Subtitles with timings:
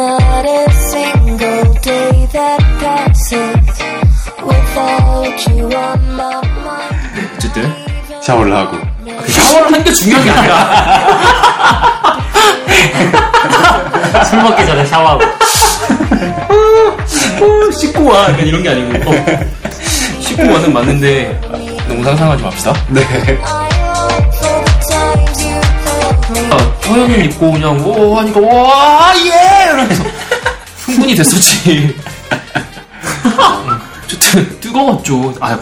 [0.00, 3.76] not a single day that passes
[4.40, 7.34] without you on my mind.
[7.36, 7.74] 어쨌든
[8.22, 8.78] 샤워를 하고.
[9.28, 10.54] 샤워를 하는 게 중요한 게 아니라
[14.24, 15.22] 술 먹기 전에 샤워하고.
[17.42, 19.14] 어, 씻고 와 약간 이런 게 아니고 어,
[20.20, 21.38] 씻고 와는 맞는데
[21.88, 22.72] 너무 상상하지 맙시다.
[22.88, 23.02] 네.
[26.52, 29.49] 아, 서현을 입고 그냥 오 하니까 와예 이러면서
[30.84, 31.96] 흥분이 됐었지.
[34.04, 35.34] 어쨌든 뜨거웠죠.
[35.40, 35.58] 아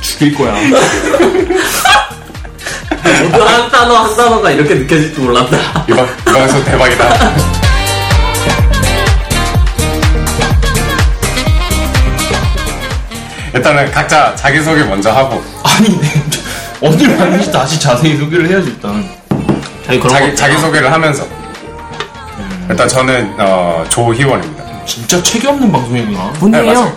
[0.00, 0.52] 죽일 거야.
[3.22, 5.84] 모두 한 단어 한 단어가 이렇게 느껴질 줄 몰랐다.
[5.88, 7.57] 이번, 이 방송 대박이다.
[13.58, 16.00] 일단은 각자 자기소개 먼저 하고 아니
[16.80, 19.04] 어딜 봤는지 다시 자세히 소개를 해야지 일단.
[19.84, 21.26] 저희 그런 자기, 거 자기소개를 하면서
[22.70, 26.32] 일단 저는 어, 조희원입니다 진짜 책이 없는 방송이구나.
[26.32, 26.72] 네, 문이에요.
[26.72, 26.96] 맞아요.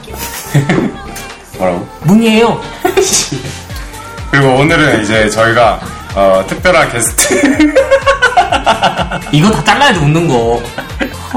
[1.58, 1.88] 뭐라고?
[2.02, 2.62] 문이에요.
[4.32, 5.80] 그리고 오늘은 이제 저희가
[6.14, 7.74] 어, 특별한 게스트
[9.32, 10.62] 이거 다 잘라야지 웃는 거.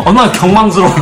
[0.05, 0.95] 얼마나 경망스러워.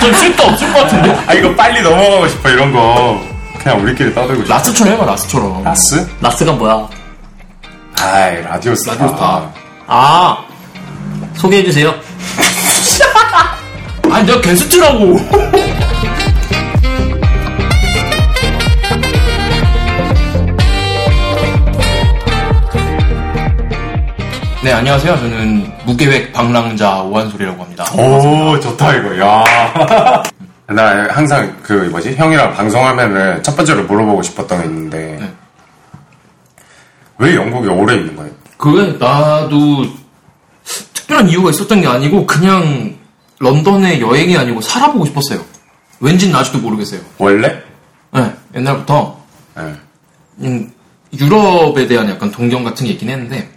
[0.00, 1.16] 좀 쓸데 없을 것 같은데.
[1.26, 3.20] 아 이거 빨리 넘어가고 싶어 이런 거
[3.62, 5.64] 그냥 우리끼리 떠들고 싶어 라스처럼 해봐 라스처럼.
[5.64, 6.08] 라스?
[6.20, 6.88] 라스가 뭐야?
[8.00, 9.50] 아이 라디오 스타 라디오 스타.
[9.86, 10.38] 아
[11.34, 11.94] 소개해주세요.
[14.10, 15.18] 아니 내가 게스트라고.
[24.62, 25.16] 네 안녕하세요.
[25.16, 27.84] 저는 무계획 방랑자 오한솔이라고 합니다.
[27.94, 30.22] 오 좋다 이거 야.
[30.68, 35.32] 나 항상 그 뭐지 형이랑 방송하면은 첫 번째로 물어보고 싶었던 게 있는데 네.
[37.16, 38.30] 왜 영국에 오래 있는 거예요?
[38.58, 39.86] 그게 나도
[40.92, 42.94] 특별한 이유가 있었던 게 아니고 그냥
[43.38, 45.42] 런던에 여행이 아니고 살아보고 싶었어요.
[46.00, 47.00] 왠지는 아직도 모르겠어요.
[47.16, 47.62] 원래?
[48.12, 49.18] 네, 옛날부터
[49.56, 49.74] 네.
[50.42, 50.70] 음,
[51.18, 53.48] 유럽에 대한 약간 동경 같은 게 있긴 했는데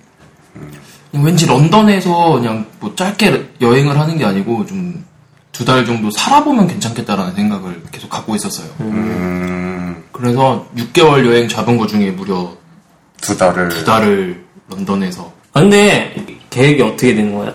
[1.13, 5.11] 왠지 런던에서 그냥 뭐 짧게 여행을 하는 게 아니고 좀
[5.51, 8.69] 두 달 정도 살아보면 괜찮겠다라는 생각을 계속 갖고 있었어요.
[8.79, 12.51] 음, 그래서 6개월 여행 잡은 거 중에 무려
[13.19, 16.15] 두 달을 두 달을 런던에서 아, 근데
[16.49, 17.53] 계획이 어떻게 되는 거야?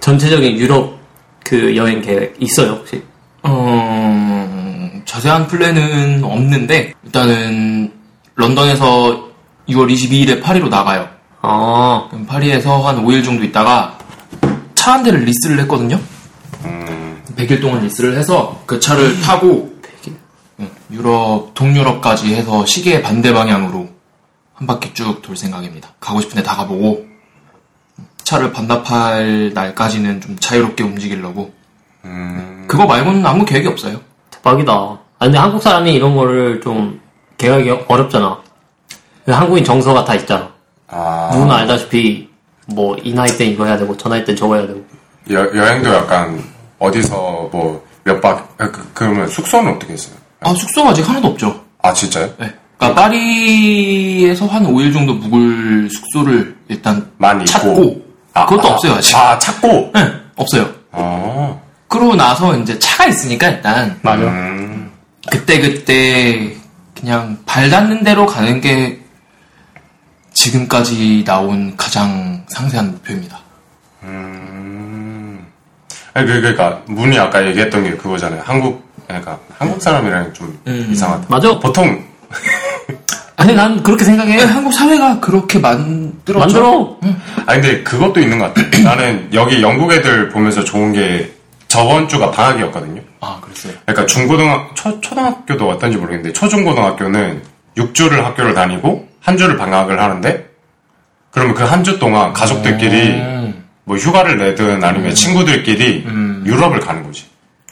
[0.00, 0.96] 전체적인 유럽
[1.44, 3.02] 그 여행 계획 있어요 혹시?
[3.42, 7.92] 어, 자세한 플랜은 없는데 일단은
[8.36, 9.28] 런던에서
[9.68, 11.08] 6월 22일에 파리로 나가요.
[11.48, 13.98] 아 그럼 파리에서 한 5일 정도 있다가
[14.74, 15.98] 차 한 대를 리스를 했거든요.
[17.36, 19.74] 100일 동안 리스를 해서 그 차를 타고
[20.60, 23.88] 응, 유럽, 동유럽까지 해서 시계 반대 방향으로
[24.54, 25.90] 한 바퀴 쭉 돌 생각입니다.
[26.00, 27.04] 가고 싶은 데 다 가보고
[28.24, 31.52] 차를 반납할 날까지는 좀 자유롭게 움직이려고
[32.66, 34.00] 그거 말고는 아무 계획이 없어요.
[34.30, 34.72] 대박이다.
[34.72, 37.00] 아, 근데 한국 사람이 이런 거를 좀
[37.38, 38.40] 계획이 어렵잖아.
[39.24, 40.50] 그 한국인 정서가 다 있잖아.
[40.88, 42.28] 아, 누구나 알다시피
[42.66, 44.84] 뭐 이 나이 땐 이거 해야 되고 저 나이 땐 저거 해야 되고.
[45.30, 46.42] 여, 여행도 약간
[46.78, 50.14] 어디서 뭐 몇 박, 아, 그, 그러면 숙소는 어떻게 했어요?
[50.40, 51.60] 아, 숙소가 아직 하나도 없죠.
[51.82, 52.26] 아 진짜요?
[52.38, 52.54] 네.
[52.78, 57.44] 그러니까 파리에서 한 5일 정도 묵을 숙소를 일단 많이.
[57.44, 58.00] 찾고
[58.32, 59.16] 아, 그것도 아, 없어요 아직.
[59.16, 59.90] 아 찾고?
[59.94, 60.68] 네, 없어요.
[60.92, 61.56] 아,
[61.88, 64.22] 그러고 나서 이제 차가 있으니까 일단 맞아.
[64.22, 64.92] 음,
[65.28, 66.54] 그때 그때
[66.94, 69.00] 그냥 발 닿는 대로 가는 게
[70.36, 73.40] 지금까지 나온 가장 상세한 목표입니다.
[74.02, 75.46] 음.
[76.12, 78.42] 아니, 그, 그러니까 문이 아까 얘기했던 게 그거잖아요.
[78.44, 80.88] 한국, 그러니까 한국 사람이랑 좀 음.
[80.92, 81.26] 이상하다.
[81.28, 81.58] 맞아.
[81.58, 82.04] 보통
[83.36, 84.36] 아니 난 그렇게 생각해.
[84.36, 86.38] 네, 한국 사회가 그렇게 만들었죠.
[86.38, 86.98] 만들어.
[87.46, 88.66] 아 근데 그것도 있는 것 같아.
[88.82, 91.32] 나는 여기 영국 애들 보면서 좋은 게
[91.68, 93.02] 저번 주가 방학이었거든요.
[93.20, 93.74] 아 그랬어요.
[93.84, 97.42] 그러니까 중고등학 초 초등학교도 어떤지 모르겠는데 초중고등학교는
[97.76, 100.46] 6주를 학교를 다니고 한 주를 방학을 하는데
[101.32, 103.64] 그러면 그 한 주 동안 가족들끼리 음.
[103.84, 106.42] 뭐 휴가를 내든 아니면 친구들끼리 음.
[106.46, 107.26] 유럽을 가는 거지.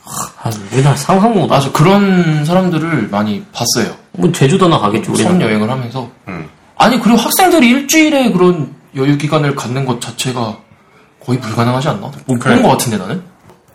[0.04, 1.70] 아, 우리나라 상상 못하죠.
[1.70, 3.94] 맞아 그런 사람들을 많이 봤어요.
[4.12, 4.76] 뭐 제주도나
[5.12, 5.30] 우리는.
[5.32, 6.48] 섬 여행을 하면서 음.
[6.76, 10.58] 아니 그리고 학생들이 일주일에 그런 여유 기간을 갖는 것 자체가
[11.24, 12.10] 거의 불가능하지 않나?
[12.26, 12.54] 못 그래.
[12.56, 13.22] 본것 같은데 나는.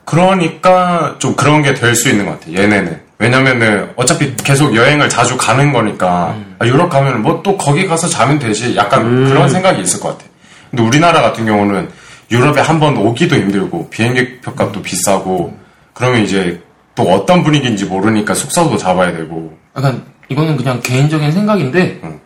[0.06, 2.52] 그러니까 좀 그런 게 될 수 있는 것 같아.
[2.54, 3.02] 얘네는.
[3.20, 8.40] 왜냐면은 어차피 계속 여행을 자주 가는 거니까 아, 유럽 가면 뭐 또 거기 가서 자면
[8.40, 8.76] 되지.
[8.76, 10.26] 약간 그런 생각이 있을 것 같아.
[10.70, 11.90] 근데 우리나라 같은 경우는
[12.32, 15.58] 유럽에 한 번 오기도 힘들고 비행기 표값도 비싸고
[15.94, 16.62] 그러면 이제
[16.96, 19.58] 또 어떤 분위기인지 모르니까 숙소도 잡아야 되고.
[19.76, 22.20] 약간 이거는 그냥 개인적인 생각인데 응.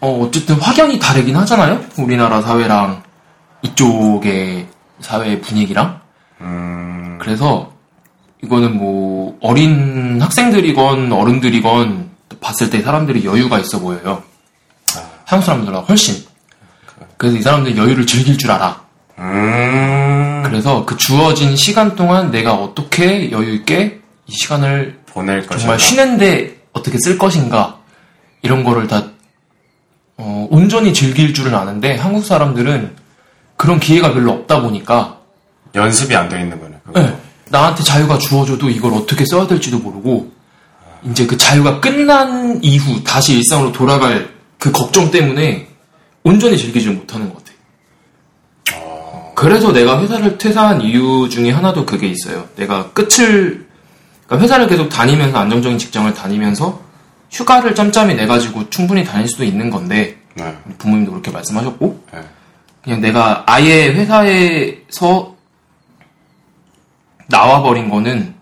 [0.00, 1.80] 어, 어쨌든 확연히 다르긴 하잖아요.
[1.96, 3.02] 우리나라 사회랑
[3.62, 4.66] 이쪽의
[5.00, 6.00] 사회 분위기랑.
[6.40, 7.70] 음, 그래서
[8.42, 12.10] 이거는 뭐 어린 학생들이건 어른들이건
[12.40, 14.22] 봤을 때 사람들이 여유가 있어 보여요.
[15.24, 16.24] 한국 사람들보다 훨씬.
[17.16, 18.80] 그래서 이 사람들 여유를 즐길 줄 알아.
[19.18, 25.46] 음, 그래서 그 주어진 시간 동안 내가 어떻게 여유 있게 이 시간을 보낼.
[25.48, 27.78] 정말 쉬는데 어떻게 쓸 것인가
[28.42, 29.04] 이런 거를 다
[30.18, 32.94] 어, 온전히 즐길 줄은 아는데 한국 사람들은
[33.56, 35.18] 그런 기회가 별로 없다 보니까
[35.74, 36.76] 연습이 안 돼 있는 거네.
[36.94, 37.18] 네,
[37.50, 40.32] 나한테 자유가 주어져도 이걸 어떻게 써야 될지도 모르고
[41.04, 45.68] 이제 그 자유가 끝난 이후 다시 일상으로 돌아갈 그 걱정 때문에
[46.24, 47.46] 온전히 즐기지 못하는 것 같아.
[49.34, 52.48] 그래서 내가 회사를 퇴사한 이유 중에 하나도 그게 있어요.
[52.56, 53.66] 내가 끝을
[54.26, 56.80] 그러니까 회사를 계속 다니면서 안정적인 직장을 다니면서
[57.30, 60.56] 휴가를 짬짬이 내 가지고 충분히 다닐 수도 있는 건데 네.
[60.78, 62.20] 부모님도 그렇게 말씀하셨고 네.
[62.82, 65.35] 그냥 내가 아예 회사에서
[67.28, 68.34] 나와버린 거는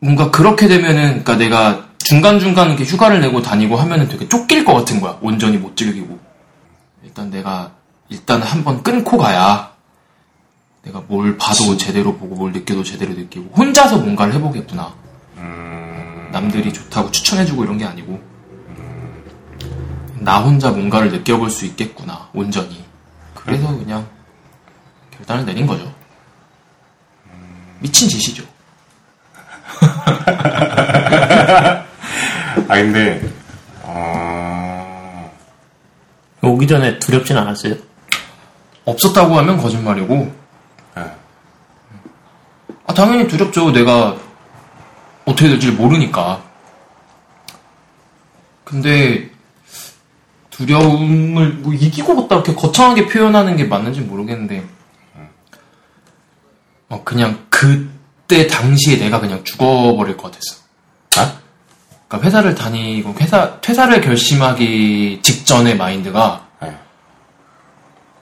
[0.00, 5.00] 뭔가 그렇게 되면은 그러니까 내가 중간중간 이렇게 휴가를 내고 다니고 하면은 되게 쫓길 것 같은
[5.00, 5.18] 거야.
[5.20, 6.18] 온전히 못 즐기고.
[7.04, 7.72] 일단 내가
[8.08, 9.72] 일단 한번 끊고 가야
[10.82, 14.92] 내가 뭘 봐도 제대로 보고 뭘 느껴도 제대로 느끼고 혼자서 뭔가를 해보겠구나.
[16.32, 18.20] 남들이 좋다고 추천해주고 이런 게 아니고.
[20.18, 22.84] 나 혼자 뭔가를 느껴볼 수 있겠구나 온전히.
[23.34, 24.06] 그래서 그냥
[25.16, 25.92] 결단을 내린 거죠
[27.82, 28.44] 미친 짓이죠
[32.68, 33.20] 아, 근데,
[33.82, 35.30] 어,
[36.42, 37.74] 오기 전에 두렵진 않았어요?
[38.84, 40.32] 없었다고 하면 거짓말이고
[40.96, 41.02] 네.
[42.86, 44.16] 아 당연히 두렵죠 내가
[45.24, 46.42] 어떻게 될지 모르니까
[48.64, 49.30] 근데
[50.50, 54.64] 두려움을 뭐 이기고 걷다 이렇게 거창하게 표현하는 게 맞는지 모르겠는데
[56.92, 60.60] 어, 그냥 그때 당시에 내가 그냥 죽어버릴 것 같았어
[61.16, 61.40] 아?
[62.06, 66.76] 그러니까 회사를 다니고 회사 퇴사를 결심하기 직전의 마인드가 네.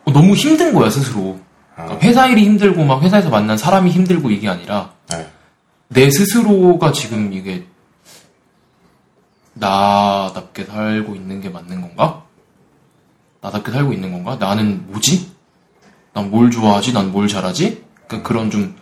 [0.04, 1.40] 어, 너무 힘든 거야 스스로.
[1.74, 5.28] 그러니까 회사 일이 힘들고 막 회사에서 만난 사람이 힘들고 이게 아니라 네.
[5.88, 7.66] 내 스스로가 지금 이게
[9.54, 12.22] 나답게 살고 있는 게 맞는 건가?
[13.40, 14.36] 나답게 살고 있는 건가?
[14.38, 15.28] 나는 뭐지?
[16.12, 16.92] 난 뭘 좋아하지?
[16.92, 17.89] 난 뭘 잘하지?
[18.10, 18.76] 그러니까 그런 좀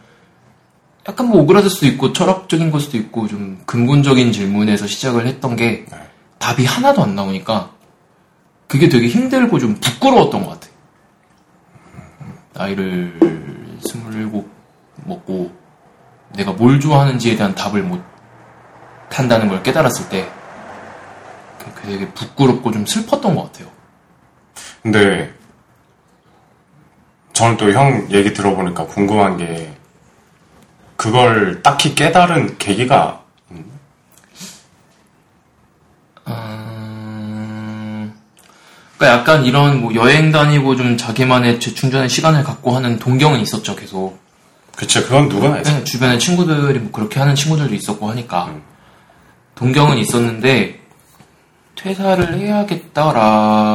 [1.07, 5.87] 약간 뭐 오그라들 수도 있고 철학적인 걸 수도 있고 좀 근본적인 질문에서 시작을 했던 게
[6.39, 7.71] 답이 하나도 안 나오니까
[8.67, 10.69] 그게 되게 힘들고 좀 부끄러웠던 것 같아.
[12.55, 14.51] 나이를 스물일곱
[15.05, 15.53] 먹고
[16.35, 18.03] 내가 뭘 좋아하는지에 대한 답을 못
[19.11, 20.29] 한다는 걸 깨달았을 때
[21.59, 23.69] 그게 되게 부끄럽고 좀 슬펐던 것 같아요.
[24.83, 25.33] 근데,
[27.39, 29.73] 저는 또 형 얘기 들어보니까 궁금한 게,
[30.97, 33.71] 그걸 딱히 깨달은 계기가, 음,
[38.97, 44.19] 그러니까 약간 이런 뭐 여행 다니고 좀 자기만의 재충전의 시간을 갖고 하는 동경은 있었죠, 계속.
[44.75, 45.71] 그쵸, 그건 누구나 있어.
[45.71, 48.53] 네, 주변에 친구들이 뭐 그렇게 하는 친구들도 있었고 하니까
[49.55, 50.81] 동경은 있었는데
[51.77, 53.69] 퇴사를 해야겠다라고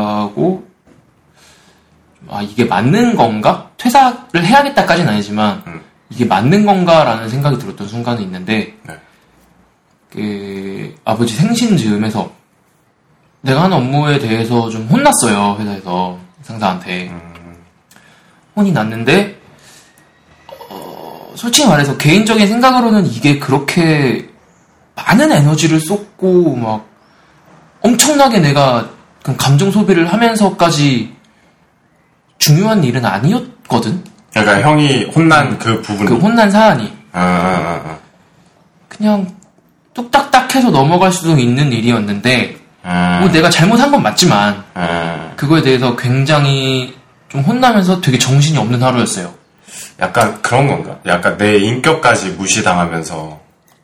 [2.29, 3.69] 아 이게 맞는 건가?
[3.77, 5.81] 퇴사를 해야겠다까지는 아니지만 음.
[6.09, 8.99] 이게 맞는 건가라는 생각이 들었던 순간이 있는데 네.
[10.11, 12.31] 그 아버지 생신 즈음에서
[13.41, 17.11] 내가 하는 업무에 대해서 좀 혼났어요 회사에서 상사한테
[18.55, 19.39] 혼이 났는데
[20.69, 24.29] 어, 솔직히 말해서 개인적인 생각으로는 이게 그렇게
[24.95, 26.85] 많은 에너지를 쏟고 막
[27.81, 28.89] 엄청나게 내가
[29.23, 31.13] 그 감정 소비를 하면서까지
[32.43, 34.03] 중요한 일은 아니었거든.
[34.33, 36.05] 그러니까 형이 혼난 그 부분.
[36.05, 37.97] 그 혼난 사안이 아, 아, 아,
[38.89, 39.33] 그냥
[39.93, 43.19] 뚝딱딱 해서 넘어갈 수도 있는 일이었는데 아.
[43.21, 45.31] 뭐 내가 잘못한 건 맞지만 아.
[45.37, 46.93] 그거에 대해서 굉장히
[47.29, 49.33] 좀 혼나면서 되게 정신이 없는 하루였어요.
[50.01, 50.99] 약간 그런 건가?
[51.05, 53.39] 약간 내 인격까지 무시당하면서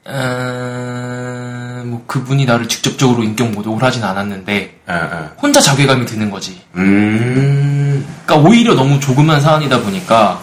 [0.08, 1.49] 음,
[1.86, 5.30] 뭐 그분이 나를 직접적으로 인격 모독을 하진 않았는데 예, 예.
[5.42, 6.62] 혼자 자괴감이 드는 거지.
[6.76, 10.40] 음, 그러니까 오히려 너무 조그만 사안이다 보니까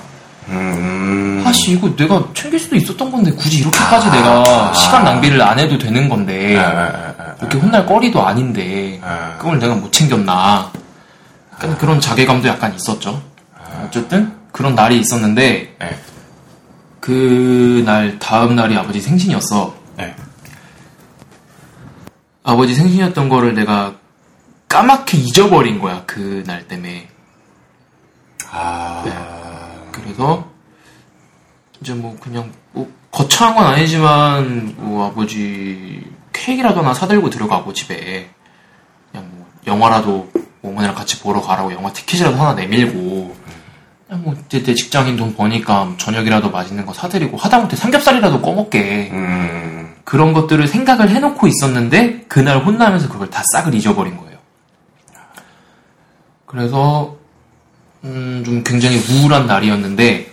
[0.48, 5.78] 음, 아씨 이거 내가 챙길 수도 있었던 건데 굳이 이렇게까지 내가 시간 낭비를 안 해도
[5.78, 7.34] 되는 건데 예, 예.
[7.40, 9.34] 이렇게 혼날 거리도 아닌데 아.
[9.38, 10.70] 그걸 내가 못 챙겼나
[11.54, 13.20] 약간 그런 자괴감도 약간 있었죠
[13.84, 15.98] 어쨌든 그런 날이 있었는데 예.
[17.06, 19.72] 그날 다음 날이 아버지 생신이었어.
[19.96, 20.12] 네.
[22.46, 23.94] 아버지 생신이었던 거를 내가
[24.68, 27.08] 까맣게 잊어버린 거야 그 날 때문에.
[28.50, 29.04] 아,
[29.90, 30.48] 그래서
[31.80, 38.30] 이제 뭐 그냥 뭐 거창한 건 아니지만 뭐 아버지 케이크라도 하나 사들고 들어가고 집에.
[39.10, 40.30] 그냥 뭐 영화라도
[40.62, 43.36] 어머니랑 같이 보러 가라고 영화 티켓이라도 하나 내밀고.
[44.06, 49.10] 그냥 뭐 이제 내 직장인 돈 버니까 저녁이라도 맛있는 거 사드리고 하다못해 삼겹살이라도 꺼먹게.
[49.12, 49.75] 음,
[50.06, 54.38] 그런 것들을 생각을 해놓고 있었는데 그날 혼나면서 그걸 다 싹을 잊어버린 거예요.
[56.46, 57.16] 그래서
[58.04, 60.32] 음, 좀 굉장히 우울한 날이었는데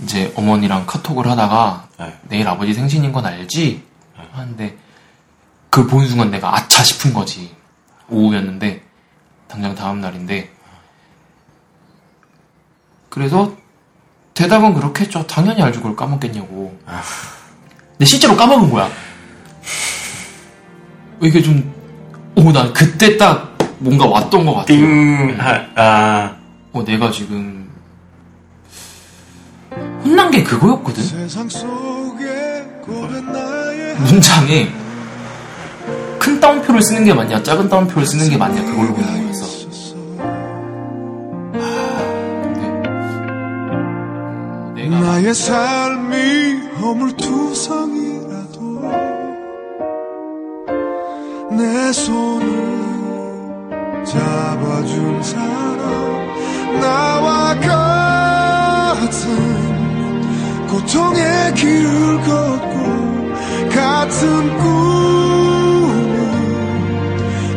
[0.00, 2.18] 이제 어머니랑 카톡을 하다가 네.
[2.22, 3.84] 내일 아버지 생신인 건 알지?
[4.32, 4.78] 하는데
[5.68, 7.54] 그걸 보는 순간 내가 아차 싶은 거지.
[8.08, 8.82] 오후였는데
[9.46, 10.50] 당장 다음 날인데
[13.10, 13.54] 그래서
[14.32, 15.26] 대답은 그렇게 했죠.
[15.26, 15.80] 당연히 알죠.
[15.80, 16.78] 그걸 까먹겠냐고.
[18.02, 18.90] 근데 실제로 까먹은 거야.
[21.22, 21.72] 이게 좀,
[22.34, 24.66] 오, 난 그때 딱 뭔가 왔던 것 같아.
[24.66, 26.34] 띵, 하, 아,
[26.72, 27.70] 어, 내가 지금,
[30.04, 31.00] 혼난 게 그거였거든?
[31.00, 34.72] 세상 속에 고된 나의 문장에,
[36.18, 39.68] 큰 따옴표를 쓰는 게 맞냐, 작은 따옴표를 쓰는 게 맞냐, 그걸로 보는 거였어.
[44.74, 48.58] 근데, 내가, 나의 삶이 허물투성이라도
[51.56, 52.50] 내 손을
[54.04, 59.20] 잡아준 사람 나와 같은
[60.66, 62.74] 고통의 길을 걷고
[63.70, 65.92] 같은 꿈을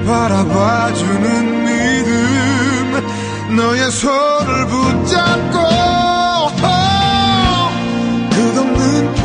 [0.05, 5.64] 바라봐주는 믿음 너의 손을 붙잡고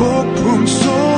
[0.01, 1.10] 폭풍 속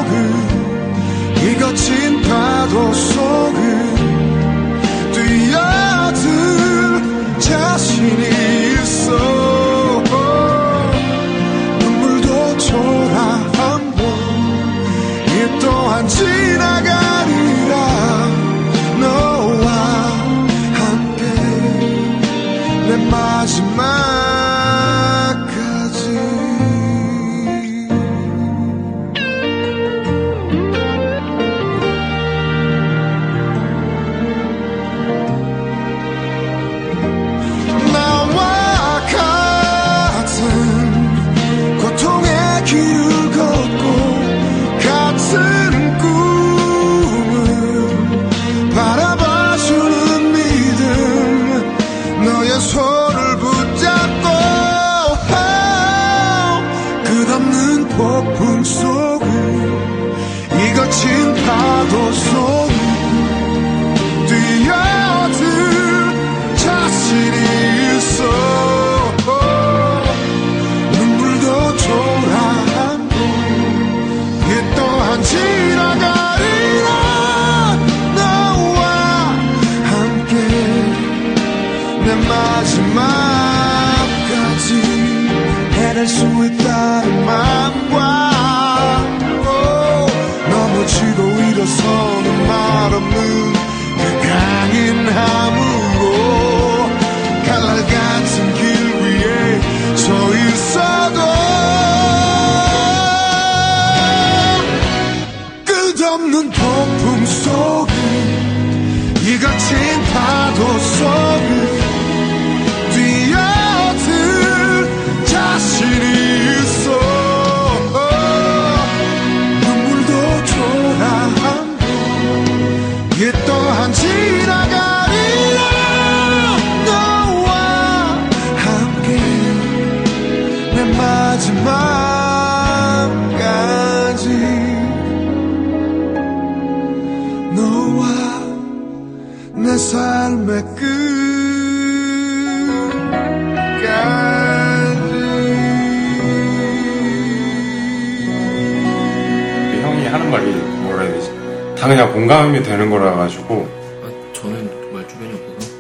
[151.84, 153.70] 다 그냥 공감이 되는 거라 가지고,
[154.02, 155.74] 아, 저는 정말 주변이 없어서.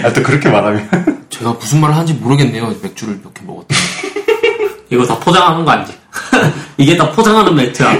[0.08, 0.88] 아, 또 그렇게 말하면.
[1.28, 2.74] 제가 무슨 말을 하는지 모르겠네요.
[2.82, 3.78] 맥주를 몇개 먹었더니.
[4.88, 5.92] 이거 다 포장하는 거 아니지?
[6.78, 7.98] 이게 다 포장하는 멘트야.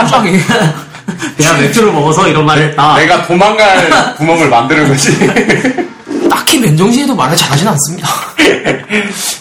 [0.00, 0.40] 포장해.
[1.36, 2.96] 내가 맥주를 먹어서 이런 말을 했다.
[2.96, 5.18] 내가 도망갈 구멍을 만드는 거지.
[6.30, 8.08] 딱히 맨정신에도 말을 잘하진 않습니다.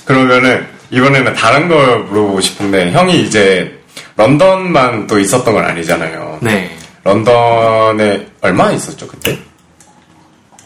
[0.03, 3.74] 그러면은, 이번에는 다른 걸 물어보고 싶은데 형이 이제
[4.15, 6.39] 런던만 또 있었던 건 아니잖아요.
[6.41, 6.75] 네.
[7.03, 9.37] 런던에 얼마 있었죠 그때?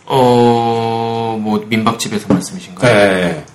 [0.06, 2.94] 어, 뭐, 민박집에서 말씀이신가요?
[2.94, 3.46] 네.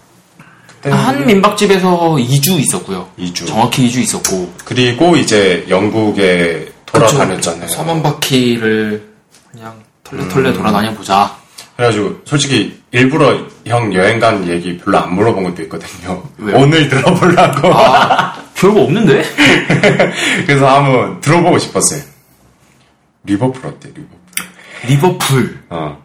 [0.69, 3.09] 그때 한 민박집에서 2주 있었고요.
[3.19, 3.47] 2주.
[3.47, 4.53] 정확히 2주 있었고.
[4.65, 7.69] 그리고 이제 영국에 돌아다녔잖아요.
[7.69, 9.09] 서만 바퀴를
[9.51, 10.55] 그냥 털레털레 음.
[10.55, 11.35] 돌아다녀 보자.
[11.77, 13.37] 그래가지고 솔직히 일부러
[13.67, 16.23] 형 여행 간 얘기 별로 안 물어본 것도 있거든요.
[16.39, 16.57] 왜요?
[16.59, 17.75] 오늘 들어보려고.
[17.75, 19.23] 아, 별거 없는데?
[20.47, 22.01] 그래서 한번 들어보고 싶었어요.
[23.25, 23.91] 리버풀 어때?
[23.91, 24.09] 리버풀.
[24.89, 25.65] 리버풀.
[25.69, 26.03] 어.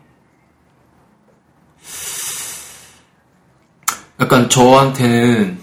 [4.20, 5.58] 약간 저한테는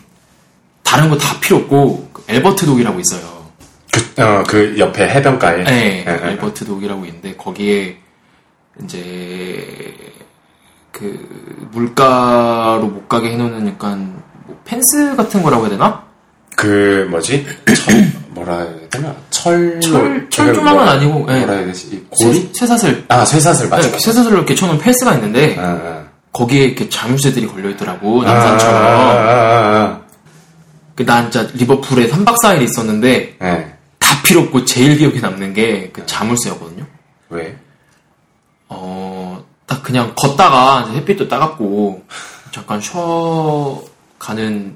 [0.83, 3.47] 다른 거 다 필요 없고 그 엘버트 독이라고 있어요.
[3.93, 5.65] 그, 어, 그 옆에 해변가에.
[5.65, 6.31] 네, 예, 예.
[6.33, 7.99] 엘버트 독이라고 있는데 거기에
[8.83, 9.95] 이제
[10.93, 16.06] 그 물가로 못 가게 해놓는 약간 뭐 펜스 같은 거라고 해야 되나?
[16.57, 17.47] 그 뭐지?
[17.77, 19.15] 철, 뭐라 해야 되나?
[19.31, 19.79] 철.
[19.81, 21.39] 철- 철조망은 아니고, 예.
[21.41, 21.89] 뭐라 해야 되지?
[21.89, 22.41] 이 고리?
[22.41, 23.05] 쇠- 쇠사슬.
[23.09, 23.91] 아 쇠사슬 맞아.
[23.91, 26.05] 네, 쇠사슬로 이렇게 쳐놓은 펜스가 있는데 아, 아.
[26.33, 28.75] 거기에 이렇게 자물쇠들이 걸려 있더라고 아, 남산처럼.
[28.75, 30.01] 아, 아,
[30.95, 33.45] 그난 진짜 리버풀에 3박 4일 있었는데 아.
[33.53, 33.73] 네.
[33.99, 36.87] 다 필요 없고 제일 기억에 남는 게 그 자물쇠였거든요.
[37.29, 37.57] 왜?
[38.69, 42.03] 어, 딱 그냥 걷다가 햇빛도 따갑고
[42.51, 43.83] 잠깐 쉬어
[44.19, 44.75] 가는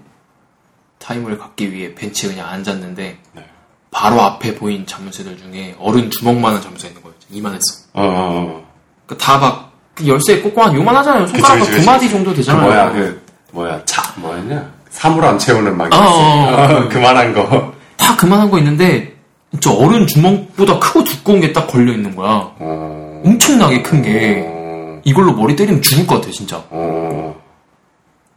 [1.01, 3.45] 타임을 갖기 위해 벤치에 그냥 앉았는데 네.
[3.91, 7.17] 바로 앞에 보인 자물쇠들 중에 어른 주먹만한 자물쇠 있는 거예요.
[7.31, 7.81] 이만했어.
[7.95, 8.65] 어, 어,
[9.09, 9.17] 어.
[9.17, 11.27] 다막 그 열쇠 꽂고 한 요만하잖아요.
[11.27, 11.43] 그치,
[11.73, 12.09] 두 마디.
[12.09, 12.63] 정도 그 되잖아요.
[12.65, 14.71] 뭐야 그 뭐야 자 뭐였냐?
[14.91, 16.89] 사물 안 채우는 막 어, 어, 어.
[16.91, 17.73] 그만한 거.
[17.97, 19.17] 다 그만한 거 있는데
[19.51, 22.53] 진짜 어른 주먹보다 크고 두꺼운 게 딱 걸려 있는 거야.
[22.59, 23.23] 어.
[23.25, 25.01] 엄청나게 큰게 어.
[25.05, 26.63] 이걸로 머리 때리면 죽을 것 같아 진짜.
[26.71, 27.35] 어.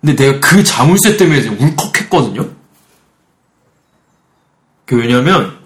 [0.04, 2.50] 근데 내가 그 자물쇠 때문에 울컥했거든요.
[4.86, 5.58] 그 왜냐면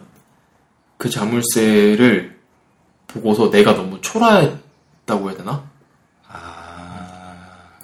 [0.97, 2.37] 그 자물쇠를
[3.07, 5.63] 보고서 내가 너무 초라했다고 해야 되나?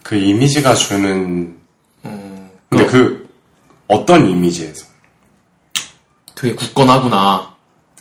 [0.03, 1.57] 그 이미지가 주는
[2.03, 3.27] 어, 근데 그
[3.87, 4.85] 어떤 이미지에서?
[6.35, 7.51] 되게 굳건하구나.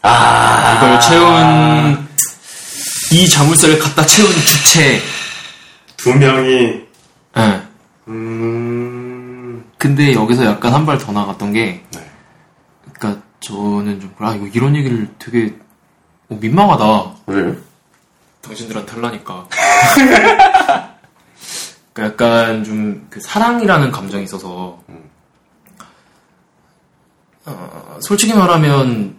[0.03, 2.09] 아 이걸 채운
[3.13, 5.01] 이 자물쇠를 갖다 채운 주체.
[5.97, 6.83] 두 명이
[7.39, 7.72] 예.
[8.09, 12.11] 음 근데 여기서 약간 한 발 더 나갔던 게, 네.
[12.93, 15.57] 그러니까 저는 좀 아 이거 이런 얘기를 되게
[16.29, 17.15] 어, 민망하다.
[17.27, 17.57] 왜?
[18.41, 19.49] 당신들한테 하려니까.
[21.93, 24.81] 그러니까 약간 좀 그 사랑이라는 감정이 있어서
[27.45, 29.17] 어, 솔직히 말하면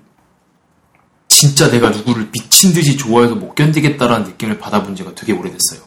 [1.27, 5.81] 진짜 내가 누구를 미친 듯이 좋아해서 못 견디겠다라는 느낌을 받아본 지가 되게 오래됐어요.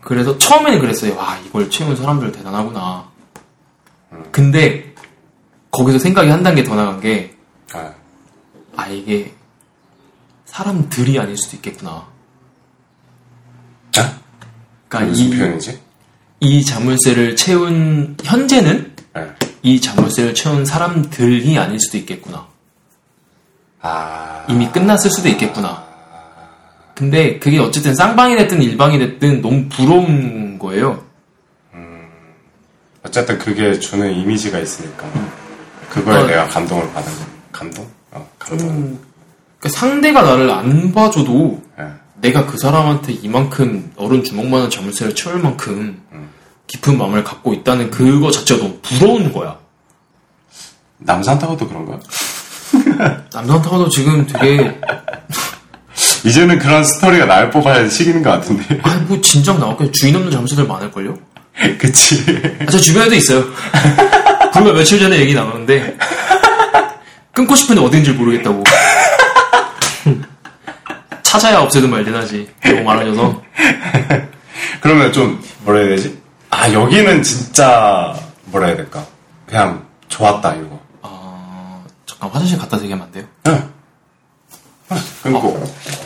[0.00, 1.16] 그래서 처음에는 그랬어요.
[1.16, 3.08] 와 이걸 채운 사람들 대단하구나.
[4.32, 4.94] 근데
[5.70, 7.36] 거기서 생각이 한 단계 더 나간 게
[7.72, 7.92] 아,
[8.76, 9.32] 아, 이게
[10.46, 12.06] 사람들이 아닐 수도 있겠구나.
[13.96, 14.18] 아?
[14.88, 15.80] 그러니까 무슨 이, 표현이지?
[16.40, 19.34] 이 자물쇠를 채운, 현재는 네.
[19.62, 22.48] 이 자물쇠를 채운 사람들이 아닐 수도 있겠구나.
[23.82, 25.86] 아 이미 끝났을 수도 있겠구나.
[27.00, 31.02] 근데 그게 어쨌든 쌍방이 됐든 일방이 됐든 너무 부러운 거예요.
[33.02, 35.06] 어쨌든 그게 주는 이미지가 있으니까
[35.88, 36.26] 그거에 어.
[36.26, 37.18] 내가 감동을 받은 거.
[37.52, 37.88] 감동?
[38.10, 38.68] 어 감동.
[39.58, 41.86] 그러니까 상대가 나를 안 봐줘도 예.
[42.16, 46.02] 내가 그 사람한테 이만큼 어른 주먹만한 자물쇠를 채울 만큼
[46.66, 49.58] 깊은 마음을 갖고 있다는 그거 자체가 너무 부러운 거야.
[50.98, 51.98] 남산타워도 그런 거야?
[53.32, 54.78] 남산타워도 지금 되게
[56.24, 58.80] 이제는 그런 스토리가 날 뽑아야 시기는 것 같은데.
[58.82, 61.16] 아, 뭐 진작 나왔겠 주인 없는 잠수들 많을걸요?
[61.78, 62.24] 그치.
[62.60, 63.44] 아, 저 주변에도 있어요.
[64.52, 65.96] 불과 며칠 전에 얘기 나눴는데
[67.32, 68.64] 끊고 싶은데 어딘지 모르겠다고.
[71.22, 72.48] 찾아야 없애든 말든 하지.
[72.64, 73.42] 너무 많아져서.
[74.80, 76.18] 그러면 좀 뭐라 해야 되지?
[76.50, 78.14] 아 여기는 진짜
[78.46, 79.06] 뭐라 해야 될까?
[79.46, 80.80] 그냥 좋았다 이거.
[81.02, 83.24] 아, 잠깐 화장실 갖다 대게 하면 안 돼요?
[83.46, 83.70] 응.
[85.22, 85.62] 끊고.
[85.62, 85.99] 아,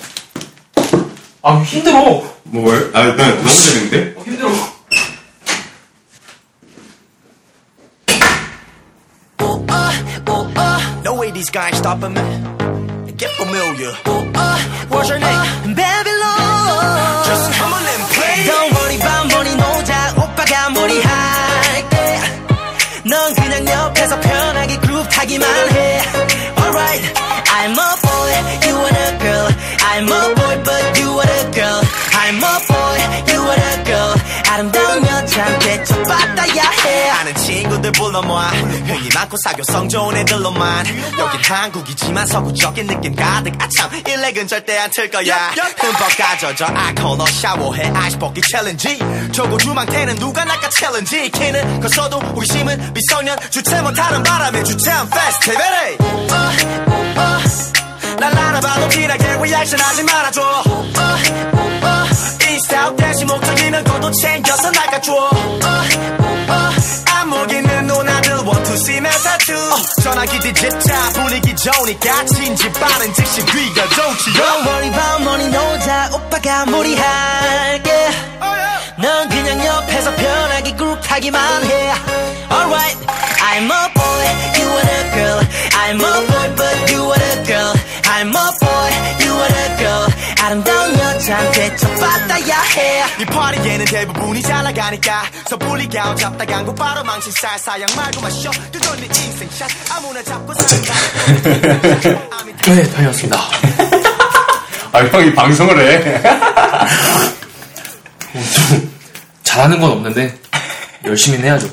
[1.53, 2.23] 힘들어.
[2.45, 2.91] 뭘?
[2.95, 4.15] 아, 나 너무 재밌는데?
[4.25, 4.49] 힘들어.
[9.41, 9.93] Oh, uh,
[10.29, 10.81] oh, uh.
[11.05, 12.23] No way these guys stopping me.
[13.17, 13.93] Get familiar.
[14.07, 15.75] Oh, uh, what's your name?
[15.75, 17.25] Babylon.
[17.27, 18.47] Just come on and play.
[18.47, 20.15] Don't worry about money, 노자.
[20.17, 21.95] 오빠가 무리할게.
[23.05, 26.01] 넌 그냥 옆에서 편하게 그룹 타기만 해.
[26.59, 27.03] Alright,
[27.53, 28.04] I'm a boy,
[28.67, 29.49] you are a girl.
[29.87, 31.81] I'm a boy, but you are a girl.
[32.15, 32.99] I'm a boy,
[33.33, 34.15] you are a girl.
[34.51, 37.11] 아름다운 여자한테 첫받아야 해.
[37.11, 40.87] 아는 친구들 불러 모아 흥이 많고 사교성 좋은 애들로만.
[41.19, 43.53] 여긴 한국이지만 서구적인 느낌 가득.
[43.61, 45.51] 아참 elec은 절대 안 틀 거야.
[45.81, 47.91] 흠뻑 가져져 알코올로 샤워해.
[47.95, 48.99] Ice bucket challenge.
[49.33, 51.29] 저 고주망태는 누가 낚아 challenge.
[51.31, 53.37] 키는 컸어도 호기심은 미소년.
[53.51, 55.97] 주체 못하는 바람에 주최한 페스티벌에
[58.19, 60.43] 날 알아봐도 진하게 리액션 하지 말아줘.
[60.43, 62.07] 어, 어,
[62.49, 65.13] 인스타 대신 목적이면 그것도 챙겨서 나가줘.
[65.15, 66.71] 어,
[67.13, 68.35] 안목 있는 누나들
[69.05, 69.59] me tattoo
[70.03, 76.65] 전화기 디지타 분위기 좋으니까 진지 빠른 즉시 귀가 좋지 Don't worry about money 노자 오빠가
[76.67, 78.11] 무리할게.
[78.97, 81.93] 넌 그냥 옆에서 편하게 꾹하기만 해.
[82.51, 82.99] Alright
[83.41, 84.27] I'm a boy,
[84.59, 85.41] you a girl
[85.73, 86.34] I'm a boy,
[90.45, 97.89] 아름다운 여자한테 첫받아야 해이 파리에는 대부분이 잘 나가니까 섣불리 가운 잡다간 곧바로 망신 쌀 사양
[97.97, 100.83] 말고 마셔 네 인생샷 아무나 잡고 사는
[102.67, 103.39] 네, 다녀왔습니다.
[104.93, 106.23] 아, 형이 방송을 해.
[108.53, 108.93] 좀
[109.45, 110.39] 잘하는 건 없는데
[111.07, 111.71] 열심히 해야죠.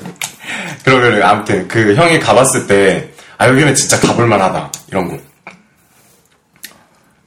[0.86, 4.72] 그러면 아무튼 그 형이 가봤을 때, 아, 여기는 진짜 가볼 만 하다.
[4.88, 5.31] 이런 거.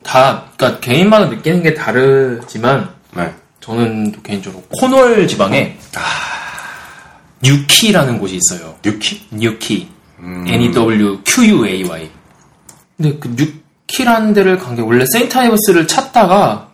[0.04, 3.32] 다, 그러니까 개인마다 느끼는 게 다르지만 네.
[3.60, 5.76] 저는 또 개인적으로 콘월 지방에
[7.42, 8.76] 뉴키라는 곳이 있어요.
[8.84, 9.26] 뉴키?
[9.30, 9.88] 뉴키.
[10.20, 12.10] N-E-W-Q-U-A-Y.
[12.96, 16.68] 근데 그 뉴키라는 데를 간 게 원래 세인트아이브스를 찾다가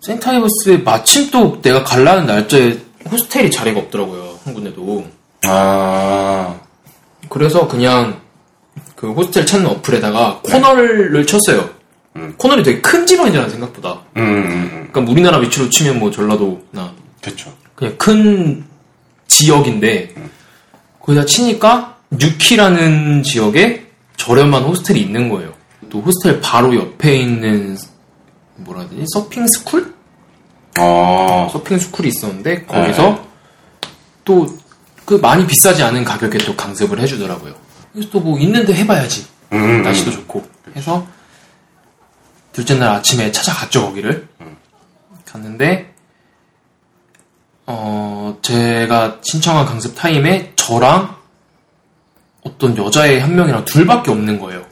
[0.00, 2.76] 세인타이버스에 마침 또 내가 갈라는 날짜에
[3.10, 4.38] 호스텔이 자리가 없더라고요.
[4.44, 5.06] 한 군데도.
[5.44, 6.54] 아,
[7.28, 8.20] 그래서 그냥
[8.96, 11.70] 그 호스텔 찾는 어플에다가 코널을 쳤어요.
[12.36, 14.00] 코널이 되게 큰 지방이잖아 생각보다.
[14.16, 14.88] 음, 음, 음.
[14.92, 17.52] 그러니까 우리나라 위치로 치면 뭐 전라도나 그쵸.
[17.74, 18.64] 그냥 큰
[19.28, 20.14] 지역인데
[21.00, 25.54] 거기다 치니까 뉴키라는 지역에 저렴한 호스텔이 있는 거예요.
[25.90, 27.76] 또 호스텔 바로 옆에 있는
[28.56, 29.04] 뭐라 해야 되지?
[29.14, 29.94] surfing school?
[30.78, 33.26] 어, surfing school이 있었는데 거기서
[34.24, 37.54] 또그 많이 비싸지 않은 가격에 또 강습을 해주더라고요.
[37.92, 39.26] 그래서 또 뭐 있는데 해봐야지.
[39.52, 40.46] 음, 날씨도 좋고
[40.76, 41.06] 해서
[42.52, 44.28] 둘째 날 아침에 찾아갔죠 거기를
[45.26, 45.92] 갔는데
[47.66, 51.16] 어 제가 신청한 강습 타임에 저랑
[52.44, 54.66] 어떤 여자애 한 명이랑 둘밖에 없는 거예요.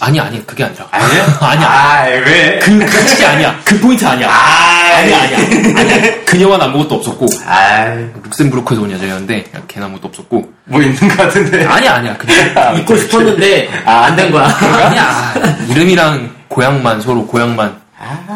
[0.00, 1.38] 아니 아니 그게 아니라 아니야?
[1.42, 2.58] 아니야 아, 왜?
[2.60, 5.38] 그 그게 아니야 그 포인트 아니야 아 니야 아니야
[5.78, 11.64] 아니야 그녀와는 아무것도 없었고 아, 룩셈부르크에서 온 여자였는데 걔는 아무것도 없었고 뭐 있는 것 같은데.
[11.64, 14.44] 아니야 아니야 그냥 잊고 싶었는데 안된 거야.
[14.46, 15.34] 아니야.
[15.70, 17.80] 이름이랑 고향만 서로 고향만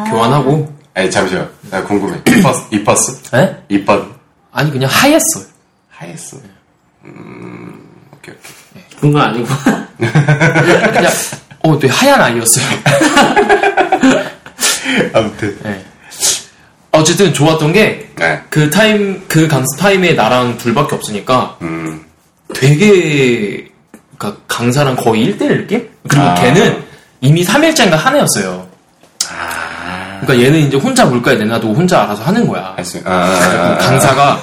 [0.09, 0.73] 교환하고.
[0.95, 1.49] 아니, 잠시만.
[1.71, 2.19] 나 궁금해.
[2.27, 2.67] 이뻤어?
[2.71, 3.39] 이뻤어?
[3.39, 3.55] 에?
[3.69, 4.05] 이뻤,
[4.51, 5.43] 아니 그냥 하였어요.
[5.89, 6.37] 하였어.
[7.05, 7.79] 음,
[8.15, 8.83] 오케이, 오케이.
[8.99, 9.47] 그런 건 아니고.
[9.97, 11.11] 그냥
[11.63, 12.65] 어, 되게 하얀 아이였어요.
[15.13, 15.57] 아무튼.
[15.63, 15.83] 네.
[17.03, 18.69] 어쨌든 좋았던 게그 네.
[18.69, 22.05] 타임 그 강습 타임에 나랑 둘밖에 없으니까 음,
[22.53, 23.67] 되게
[24.17, 25.89] 그러니까 강사랑 거의 1대1 느낌?
[26.07, 26.33] 그리고 아.
[26.35, 26.81] 걔는
[27.19, 28.65] 이미 3일째인가 한 애였어요.
[29.29, 32.73] 아, 그러니까 얘는 이제 혼자 물가에 내놔두고 혼자 알아서 하는 거야.
[32.77, 33.77] 알수, 아, 아, 아, 아.
[33.77, 34.41] 강사가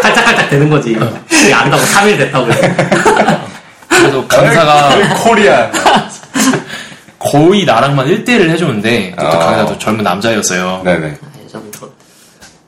[0.00, 0.96] 깔짝깔짝 되는 거지.
[1.30, 2.46] 이게 안다고 3일 됐다고.
[3.88, 4.90] 그래서 강사가
[5.24, 5.70] 코리아.
[7.18, 9.38] 거의 나랑만 1대1을 해주는데 또 아.
[9.38, 10.82] 강사도 젊은 남자였어요.
[10.84, 11.16] 네네.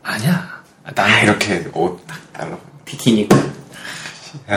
[0.06, 0.48] 아니야.
[0.84, 2.56] 아, 나는 이렇게 옷딱 달라.
[2.84, 3.28] 비키니.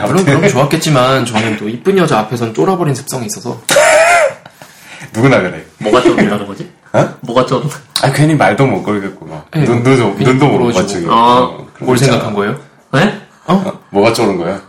[0.06, 3.60] 물론 그럼 좋았겠지만 저는 또 이쁜 여자 앞에선 쫄아버린 습성이 있어서
[5.12, 5.64] 누구나 그래.
[5.78, 6.70] 뭐가 좀 이러는 거지?
[6.92, 7.08] 어?
[7.20, 7.68] 뭐가 좀.
[8.02, 9.46] 아, 괜히 말도 못 걸겠고, 막.
[9.52, 10.72] 네, 눈도 좀, 눈도 못.
[10.72, 11.12] 맞추고.
[11.12, 12.12] 아, 어, 뭘거 있잖아.
[12.12, 12.60] 생각한 거예요?
[12.92, 13.20] 네?
[13.46, 13.80] 어?
[13.90, 14.60] 뭐가 쩌는 거야?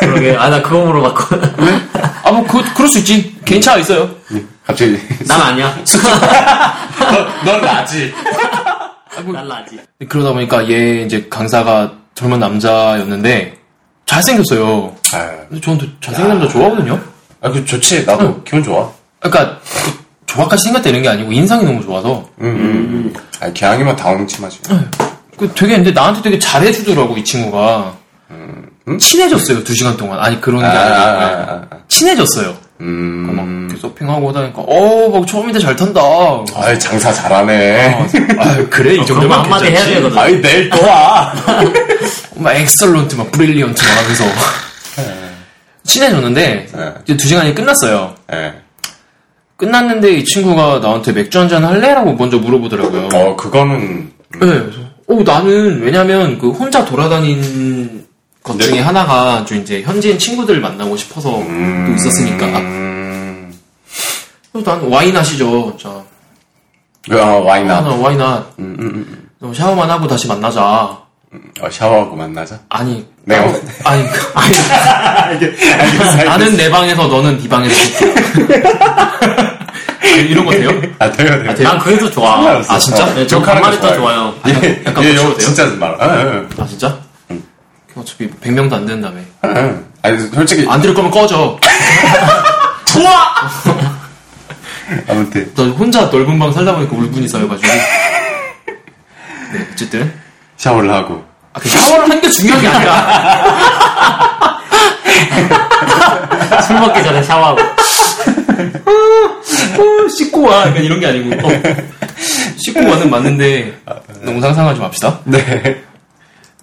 [0.00, 0.36] 그러게.
[0.36, 1.36] 아, 나 그거 물어봤고.
[2.24, 4.08] 아뭐 그, 그럴 수 있지 괜찮아 있어요
[4.66, 4.98] 갑자기.
[5.26, 5.74] 난 아니야.
[7.44, 8.12] 너, 넌 나지.
[9.26, 9.78] 난 나지.
[10.08, 13.58] 그러다 보니까 얘 이제 강사가 젊은 남자였는데
[14.06, 14.94] 잘생겼어요.
[15.14, 17.00] 아, 근데 저는 또 잘생긴 남자 좋아하거든요.
[17.40, 18.04] 아, 그 좋지.
[18.06, 18.90] 나도 기분 좋아.
[19.20, 19.92] 그러니까 그
[20.26, 22.28] 조각같이 생겼다는 게 아니고 인상이 너무 좋아서.
[22.40, 23.14] 음, 음.
[23.40, 24.60] 아, 같은 값이면 다홍치마지.
[25.36, 27.96] 그 되게 근데 나한테 되게 잘해주더라고 이 친구가.
[28.98, 30.18] 친해졌어요 두 시간 동안.
[30.18, 31.78] 아니 그런 게 아, 아니고 아, 아, 아.
[31.88, 33.34] 친해졌어요 음.
[33.36, 36.00] 막 이렇게 서핑하고 하다니까 어막 처음인데 잘 탄다
[36.54, 38.06] 아이, 장사 잘하네.
[38.38, 39.94] 아 그래 이 그러면 정도면 한마디 해야 괜찮지.
[39.94, 40.18] 되거든.
[40.18, 41.34] 아이, 내일 또 와.
[42.36, 44.24] 막 excellent 막 brilliant 막 하면서
[45.84, 46.94] 친해졌는데 네.
[47.04, 48.54] 이제 두 시간이 끝났어요 예.
[49.56, 54.12] 끝났는데 이 친구가 나한테 맥주 한 잔 할래라고 먼저 물어보더라고요 어, 그거는.
[54.40, 54.62] 네,
[55.06, 58.04] 오, 나는, 왜냐면, 그, 혼자 돌아다닌
[58.56, 58.64] 것 네.
[58.70, 62.46] 중에 하나가, 좀 이제, 현지인 친구들 만나고 싶어서 또 있었으니까.
[62.46, 63.52] 음,
[64.64, 65.76] 난 와인 하시죠.
[65.80, 65.88] 자,
[67.16, 67.80] 어, 와인아.
[67.80, 68.44] 나 와인 아.
[68.58, 69.28] 음, 음, 음.
[69.38, 70.62] 너 샤워만 하고 다시 만나자.
[71.60, 72.58] 어, 샤워하고 만나자.
[72.68, 73.36] 아니, 네.
[73.36, 74.02] 따로- 아니,
[74.34, 78.06] 아니, 나는 내 방에서 너는 네 방에서.
[80.28, 80.70] 이런 거 돼요?
[80.98, 81.68] 아, 돼요, 돼요.
[81.68, 82.32] 난 그게 더 좋아.
[82.36, 82.74] 상관없어.
[82.74, 83.04] 아, 진짜?
[83.04, 84.34] 어, 네, 저 반말이 더 좋아요.
[84.48, 85.36] 얘, 약간 돼요?
[85.38, 85.96] 진짜 하지 마라.
[86.00, 86.98] 아, 아, 아, 진짜?
[87.98, 89.18] 어차피 100명도 안 된다며.
[89.42, 89.74] 아, 아.
[90.02, 90.66] 아니, 솔직히.
[90.68, 91.58] 안 들을 거면 꺼져.
[92.86, 93.34] 좋아!
[95.08, 95.52] 아무튼.
[95.54, 97.68] 너 혼자 넓은 방 살다 보니까 울분이 쌓여가지고.
[99.52, 100.12] 네, 어쨌든.
[100.56, 101.24] 샤워를 하고.
[101.52, 104.58] 아, 그 샤워를 하는 게 중요한 게 아니라.
[106.66, 107.60] 술 먹기 전에 샤워하고.
[109.78, 110.68] 어, 씻고 와.
[110.68, 111.48] 약간 이런 게 아니고.
[111.48, 111.50] 어,
[112.56, 113.80] 씻고 와는 맞는데,
[114.22, 115.20] 너무 상상하지 맙시다.
[115.24, 115.82] 네.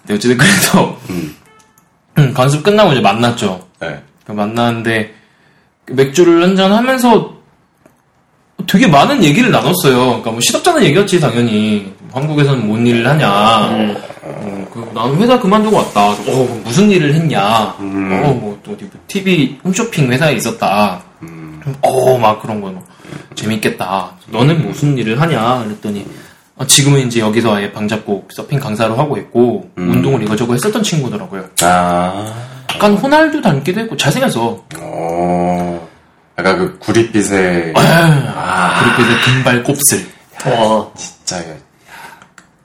[0.06, 3.66] 네, 어쨌든 그래서, 음, 관습 끝나고 이제 만났죠.
[3.80, 4.02] 네.
[4.24, 5.14] 그 만났는데,
[5.88, 7.34] 맥주를 한잔 하면서
[8.66, 10.06] 되게 많은 얘기를 나눴어요.
[10.06, 11.94] 그러니까 뭐 시덥잖은 얘기였지, 당연히.
[12.12, 13.28] 한국에서는 뭔 일을 하냐.
[14.22, 16.08] 어, 그 나는 회사 그만두고 왔다.
[16.08, 17.74] 어, 무슨 일을 했냐.
[17.78, 21.02] 어, 뭐, 또 어디 뭐 TV 홈쇼핑 회사에 있었다.
[21.82, 22.70] 어, 막 그런 거.
[22.70, 22.82] 뭐,
[23.34, 24.12] 재밌겠다.
[24.28, 25.62] 너는 무슨 일을 하냐.
[25.64, 26.25] 그랬더니, 아,
[26.64, 31.44] 지금은 이제 여기서 아예 방 잡고 서핑 강사를 하고 있고, 운동을 이거저거 했었던 친구더라고요.
[31.62, 32.32] 아,
[32.74, 34.64] 약간 호날두 닮기도 했고, 잘생겨서.
[34.78, 35.88] 어,
[36.38, 37.74] 약간 그 구릿빛에.
[37.76, 40.06] 아, 그렇게 해서 금발 곱슬.
[40.46, 41.54] 어, 진짜, 야,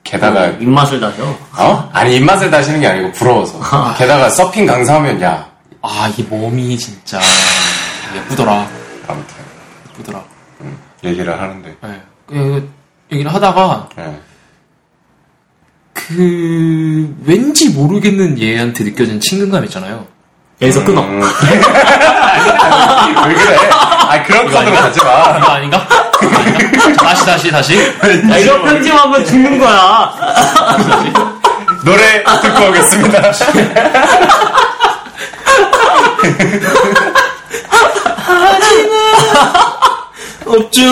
[0.04, 1.24] 게다가, 입맛을 다셔.
[1.58, 1.90] 어?
[1.92, 3.60] 아니, 입맛을 다시는 게 아니고 부러워서.
[3.98, 5.46] 게다가 서핑 강사하면, 야,
[5.82, 7.20] 아, 이 몸이 진짜
[8.14, 8.66] 예쁘더라.
[9.06, 9.36] 아무튼,
[9.90, 10.24] 예쁘더라.
[11.04, 11.76] 얘기를 하는데.
[11.84, 12.00] 예.
[12.26, 12.71] 그
[13.12, 14.18] 얘기를 하다가 예.
[15.92, 20.06] 그 왠지 모르겠는 얘한테 느껴진 친근감 있잖아요.
[20.60, 21.02] 여기서 끊어.
[23.26, 23.56] 왜 그래?
[23.70, 25.38] 아, 그런 코드로 가지 마.
[25.38, 25.86] 이거 아닌가?
[26.20, 26.94] 아닌가?
[26.96, 27.76] 다시 다시 다시.
[27.78, 30.14] 야, 이거 편집하면 죽는 거야.
[31.84, 33.32] 노래 듣고 오겠습니다.
[40.46, 40.82] 없죠.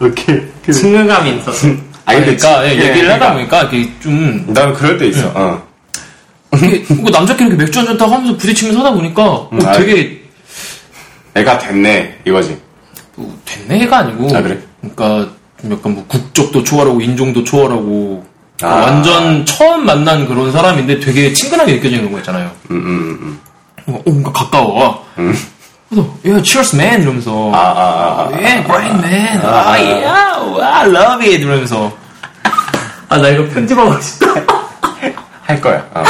[0.00, 0.40] 오케이.
[0.72, 1.68] 친근감이 있었어.
[2.04, 3.14] 아니, 그러니까 예, 예, 얘기를 그러니까.
[3.14, 5.30] 하다 보니까 이게 좀 난 그럴 때 있어.
[5.34, 5.62] 어.
[6.54, 10.22] 이게 뭐 남자끼리 이렇게 맥주 한잔 타고 하면서 부딪히면서 하다 보니까 어, 아, 되게
[11.34, 12.58] 애가 됐네, 이거지.
[13.16, 14.58] 뭐 됐네가 아니고 아, 그래?
[14.80, 18.24] 그러니까 좀 약간 뭐 국적도 초월하고 인종도 초월하고
[18.62, 18.66] 아.
[18.66, 22.50] 완전 처음 만난 그런 사람인데 되게 친근하게 느껴지는 거 있잖아요.
[22.70, 23.94] 음, 음, 음.
[23.94, 25.04] 어, 뭔가 가까워.
[25.88, 28.36] 그래서 yeah, cheers man 이러면서 아, 아, 아, 아.
[28.36, 29.40] yeah, great man.
[29.42, 31.92] 아, yeah, I love it 이러면서
[33.08, 34.26] 아, 나 이거 편집하고 싶다.
[35.42, 35.82] 할 거야.
[35.94, 36.04] 어.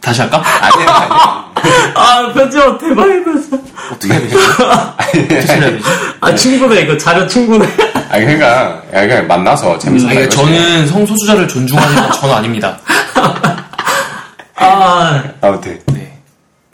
[0.00, 0.42] 다시 할까?
[0.62, 1.52] 아니야, 아니야.
[1.94, 3.58] 아, 편집하고 대박이었어.
[3.92, 4.36] 어떻게 해야 되지?
[4.36, 5.84] 어떻게 해야 되지?
[6.20, 7.68] 아, 친구네, 이거 자료 친구네.
[8.08, 10.08] 아니, 그러니까, 야, 그냥 만나서 재밌어.
[10.08, 12.78] 아니, 저는 성소수자를 존중하는 건 저는 아닙니다.
[14.56, 15.78] 아, 아무튼.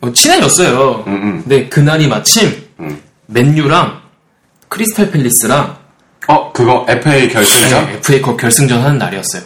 [0.02, 0.08] 네.
[0.08, 1.04] 어, 친해졌어요.
[1.06, 1.40] 음, 음.
[1.42, 3.00] 근데 그날이 마침 음.
[3.26, 4.00] 맨유랑
[4.68, 5.76] 크리스탈 팰리스랑
[6.28, 7.86] 어, 그거 FA 결승전?
[7.86, 9.42] 네, FA컵 결승전 하는 날이었어요.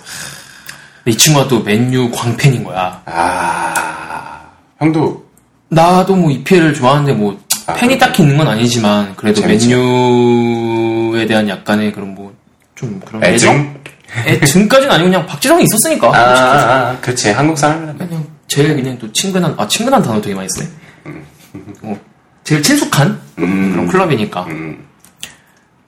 [1.07, 3.01] 이 친구가 또 맨유 광팬인 거야.
[3.07, 4.43] 아,
[4.79, 5.25] 형도,
[5.69, 8.07] 나도 뭐 EPL을 좋아하는데 뭐 아, 팬이 그렇구나.
[8.07, 9.69] 딱히 있는 건 아니지만 그래도 재밌죠.
[9.69, 12.37] 맨유에 대한 약간의 그런 뭐
[12.77, 13.75] 좀 그런 애증?
[14.27, 16.09] 애증까지는 아니고 그냥 박지성이 있었으니까.
[16.09, 17.31] 아, 아, 아, 그치.
[17.31, 18.26] 한국 사람이라면.
[18.49, 20.69] 제일 그냥 또 친근한 아 친근한 단어 되게 많이 쓰네.
[21.83, 21.99] 어,
[22.45, 23.73] 제일 친숙한 음.
[23.73, 24.45] 그런 클럽이니까.
[24.45, 24.85] 음.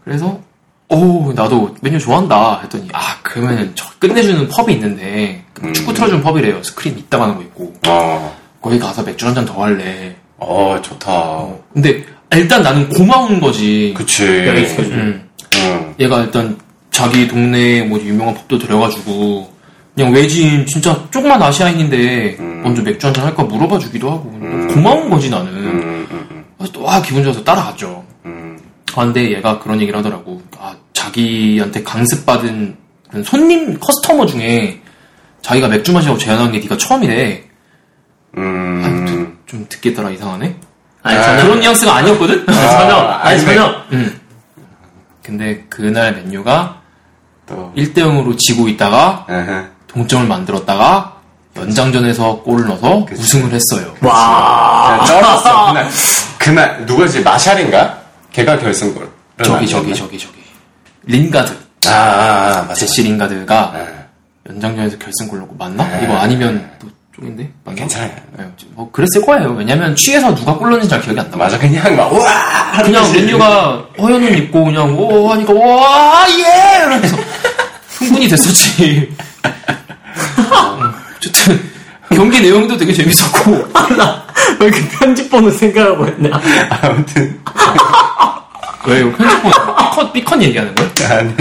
[0.05, 0.41] 그래서
[0.89, 5.73] 오 나도 메뉴 좋아한다 했더니 아 그러면은 저 끝내주는 펍이 있는데 그 음.
[5.75, 6.63] 축구 틀어주는 펍이래요.
[6.63, 10.17] 스크린 이따 가는 거 있고 어, 거기 가서 맥주 한 잔 더 할래.
[10.39, 11.47] 어, 좋다.
[11.75, 13.93] 근데 일단 나는 고마운 거지.
[13.97, 14.25] 그치.
[14.25, 15.29] 음.
[15.55, 15.95] 응.
[15.99, 16.57] 얘가 일단
[16.91, 19.53] 자기 동네에 뭐 유명한 펍도 들여가지고
[19.99, 24.31] 그냥 외지인 진짜 조그만 아시아인인데 먼저 맥주 한잔 할까 물어봐 주기도 하고
[24.73, 25.49] 고마운 거지 나는.
[25.53, 28.05] 음, 음, 음, 그래서 또 와 기분 좋아서 따라갔죠.
[28.25, 28.57] 음.
[28.95, 30.41] 아, 근데 얘가 그런 얘기를 하더라고.
[30.57, 32.77] 아, 자기한테 강습받은
[33.11, 34.81] 그런 손님, 커스터머 중에
[35.43, 37.43] 자기가 맥주 마시라고 제안한 게 네가 처음이래.
[38.37, 38.83] 음.
[38.85, 40.55] 아니, 좀, 좀 듣겠더라, 이상하네?
[41.03, 41.43] 아니, 아, 전혀.
[41.43, 42.47] 그런 뉘앙스가 아니었거든?
[42.47, 42.95] 전혀.
[42.95, 43.75] 아니, 아니, 전혀.
[43.91, 44.21] 음.
[45.25, 46.83] 근데 그날 맨유가
[47.47, 47.73] 또.
[47.77, 49.78] 1대0으로 지고 있다가 에헤.
[49.89, 51.15] 동점을 만들었다가
[51.57, 53.93] 연장전에서 골을 넣어서 우승을 했어요.
[54.03, 54.99] 와.
[55.01, 55.67] 야, 쩔었어.
[55.69, 55.89] 그날,
[56.39, 57.21] 그날, 누구지?
[57.23, 57.99] 마샬인가?
[58.33, 59.11] 걔가 결승골.
[59.45, 60.39] 저기, 저기, 저기, 저기.
[61.05, 62.75] 린가드 아, 아, 아 맞아.
[62.75, 63.87] 제시 린가드가 네.
[64.53, 65.85] 연장전에서 결승골 넣고 맞나?
[66.01, 67.79] 이거 아니면 또 쪽인데 맞나?
[67.79, 68.11] 괜찮아요.
[68.37, 69.53] 네, 뭐 그랬을 거예요.
[69.53, 71.37] 왜냐면 취해서 누가 골 넣는지 잘 기억이 안 나.
[71.37, 72.83] 맞아, 그냥 막, 우와!
[72.83, 73.25] 그냥 하듯이.
[73.25, 76.77] 맨유가 허연 옷 입고 그냥 오 하니까 와 예!
[76.79, 77.17] 이러면서
[77.99, 79.17] 흥분이 됐었지.
[82.19, 86.31] 경기 내용도 되게 재밌었고 나왜 이렇게 편집 보는 생각하고 했냐?
[86.83, 87.39] 아무튼.
[88.87, 89.13] 왜요?
[89.13, 90.89] 편집본 삐컷 삐컷 얘기하는 거야?
[91.21, 91.33] 아니.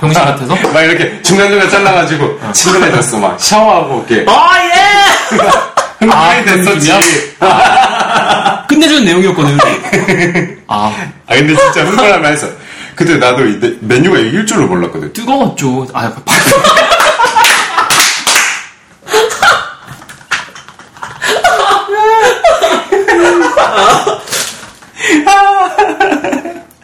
[0.00, 0.54] 병신 같아서?
[0.72, 3.18] 막 이렇게 중간중간 잘라가지고, 친근해졌어.
[3.18, 4.24] 막 샤워하고, 이렇게.
[4.30, 5.36] 아 예!
[6.00, 6.90] 흥분이 아, 됐었지.
[8.66, 9.58] 끝내주는 내용이었거든.
[10.68, 10.90] 아
[11.26, 12.46] 아, 근데 진짜 흥분하면 했어.
[12.94, 15.12] 그때 나도 이 메- 메뉴가 이길 줄을 몰랐거든.
[15.12, 15.86] 뜨거웠죠.
[15.92, 16.10] 아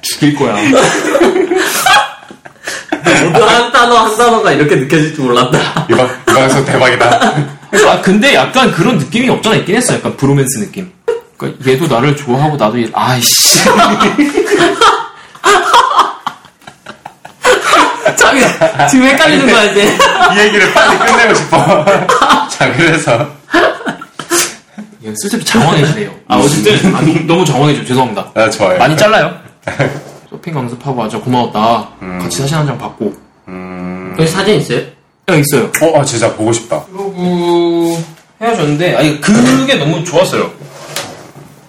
[0.02, 0.54] 죽일 거야.
[3.24, 5.86] 모두 한 단어 한 단어가 이렇게 느껴질 줄 몰랐다.
[5.90, 7.34] 이방, 이 방송 대박이다.
[7.88, 9.94] 아 근데 약간 그런 느낌이 없잖아 있긴 했어.
[9.94, 10.92] 약간 브로맨스 느낌.
[11.36, 13.64] 그러니까 얘도 나를 좋아하고 나도 얘 아이씨.
[18.16, 18.40] 자기
[18.90, 19.96] 지금 헷갈리는 거야 이제.
[20.34, 21.84] 이 얘기를 빨리 끝내고 싶어.
[22.48, 23.26] 자, 그래서.
[25.04, 26.10] 얘 쓸데없이 장황해지네요.
[26.28, 27.84] 아 어쨌든 아, 너무, 너무 장황해져.
[27.84, 28.30] 죄송합니다.
[28.34, 28.78] 아, 좋아요.
[28.78, 29.34] 많이 잘라요.
[30.30, 31.88] 쇼핑 강습하고 아주 고마웠다.
[32.20, 33.12] 같이 사진 한 장 받고.
[34.18, 34.78] 여기 사진 있어요?
[35.30, 35.70] 야 있어요.
[35.82, 36.82] 어, 아, 진짜 보고 싶다.
[36.84, 37.98] 그러고
[38.40, 40.50] 헤어졌는데 아니 그게 너무 좋았어요.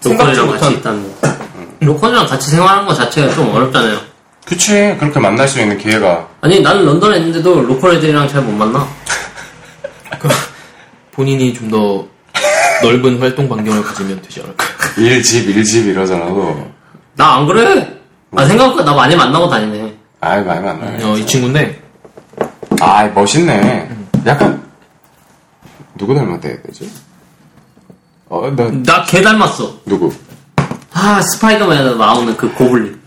[0.01, 1.35] 생각지 local이랑 같이 못한 있다는 거.
[1.81, 3.99] local이랑 같이 생활하는 것 자체가 좀 어렵잖아요.
[4.45, 4.95] 그치.
[4.99, 6.27] 그렇게 만날 수 있는 기회가.
[6.41, 8.87] 아니 나는 런던에 있는데도 local 애들이랑 잘 못 만나.
[11.11, 12.05] 본인이 좀 더
[12.83, 14.65] 넓은 활동 반경을 가지면 되지 않을까.
[15.01, 16.25] 일집, 일집 이러잖아.
[16.25, 16.67] 너.
[17.15, 17.93] 나안 그래.
[18.35, 19.95] 아 생각보다 나 많이 만나고 다니네.
[20.21, 21.07] 아이, 많이 만나요.
[21.11, 21.81] 어, 이 친구인데
[22.81, 23.89] 아, 멋있네.
[24.25, 24.61] 약간,
[25.97, 26.91] 누구 닮았다 해야 되지?
[28.27, 29.79] 어, 나, 나 걔 닮았어.
[29.85, 30.11] 누구?
[30.93, 32.99] 아 스파이더맨에 나오는 그 고블린.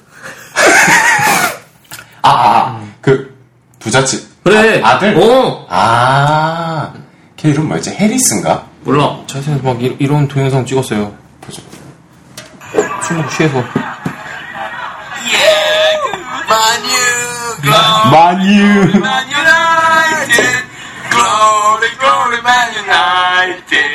[2.23, 3.37] 아, 아, 그,
[3.79, 4.27] 부잣집.
[4.45, 4.81] 그래.
[4.83, 5.67] 아, 들 어.
[5.69, 6.93] 아,
[7.37, 7.91] 걔 이름 뭐였지?
[7.91, 8.67] 해리스인가?
[8.89, 9.19] 몰라.
[9.27, 11.15] 자세히 막 이, 런 동영상 찍었어요.
[11.43, 11.61] 보자.
[13.03, 13.63] 술 취해서.
[18.11, 18.93] 마뉴.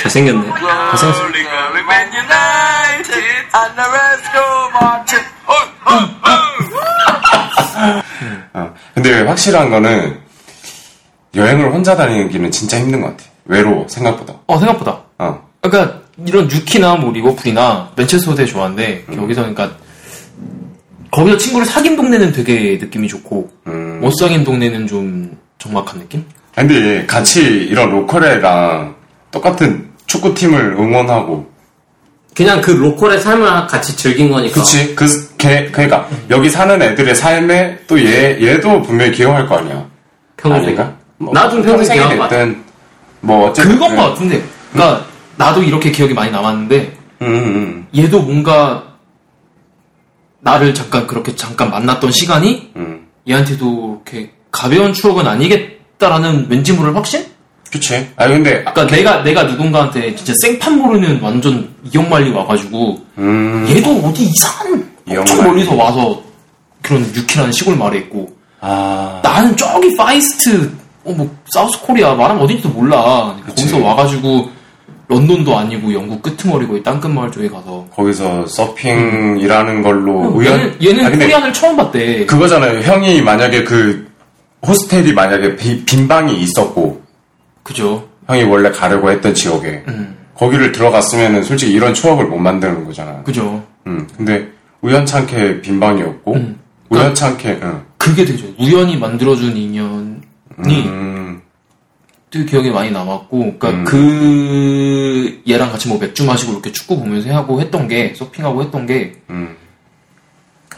[0.04, 0.54] 잘생겼네.
[0.92, 1.34] 잘생겼어.
[8.54, 8.74] 어.
[8.94, 10.22] 근데 확실한 거는,
[11.34, 13.33] 여행을 혼자 다니기는 진짜 힘든 것 같아.
[13.46, 14.34] 외로워, 생각보다.
[14.48, 15.00] 어 생각보다.
[15.18, 15.42] 어.
[15.62, 19.72] 그러니까 이런 뉴키나 뭐 리버풀이나 맨체스터 되게 좋아하는데 여기서 그러니까
[21.12, 24.00] 거기서 친구를 사귄 동네는 되게 느낌이 좋고 음.
[24.02, 26.26] 못 사귄 동네는 좀 적막한 느낌?
[26.56, 28.96] 근데 같이 이런 local 애랑
[29.32, 31.50] 똑같은 축구팀을 응원하고,
[32.36, 34.54] 그냥 그 local의 삶을 같이 즐긴 거니까.
[34.54, 34.94] 그치?
[34.96, 39.86] 그, 걔, 그니까, 여기 사는 애들의 삶에 또 얘, 얘도 분명히 기여할 거 아니야.
[40.38, 40.64] 평생.
[40.64, 40.94] 아닌가?
[41.18, 42.36] 뭐 나도 평생 기여할 것 같아.
[42.38, 42.63] 됐든,
[43.24, 43.74] 뭐, 어쨌든.
[43.74, 44.44] 그건 것 같은데.
[44.72, 45.06] 그러니까
[45.38, 48.84] 나도 이렇게 기억이 많이 남았는데 음, 음, 얘도 뭔가
[50.42, 53.08] 나를 잠깐 그렇게 잠깐 만났던 시간이 음.
[53.28, 57.26] 얘한테도 이렇게 가벼운 추억은 아니겠다라는 왠지 모를 확신?
[57.72, 58.08] 그치.
[58.18, 63.66] 아 근데, 그러니까 내가 내가 누군가한테 진짜 생판 모르는 완전 이역만리 와가지고 음.
[63.70, 64.74] 얘도 어디 이상한
[65.08, 65.50] 엄청 이역만리.
[65.50, 66.22] 멀리서 와서
[66.82, 69.22] 그런 뉴키라는 시골 마을에 있고 아.
[69.24, 70.72] 나는 저기 Far East
[71.06, 74.50] 어 뭐 South Korea 말하면 어딘지도 몰라 거기서 와가지고
[75.10, 80.54] 런던도 아니고 영국 끄트머리고 이 땅끝 마을 쪽에 가서 거기서 서핑이라는 걸로 우연.
[80.60, 82.80] 얘는, 얘는 아, 코리안을 처음 봤대 그거잖아요.
[82.82, 84.08] 형이 만약에 그,
[84.66, 87.02] 호스텔이 만약에 비- 빈 방이 있었고,
[87.64, 90.16] 그죠 형이 원래 가려고 했던 지역에, 음.
[90.36, 93.22] 거기를 들어갔으면은 솔직히 이런 추억을 못 만드는 거잖아.
[93.24, 94.08] 그죠 음.
[94.16, 94.48] 근데,
[94.82, 96.58] 우연찮게 빈 방이었고, 음.
[96.90, 97.82] 우연찮게, 응.
[97.98, 100.16] 그게 되죠 우연히 만들어준 인연이
[100.60, 101.42] 음.
[102.30, 103.84] 되게 기억에 많이 남았고, 그러니까 음.
[103.84, 109.22] 그 얘랑 같이 뭐 맥주 마시고 이렇게 축구 보면서 하고 했던 게 서핑하고 했던 게,
[109.30, 109.56] 음.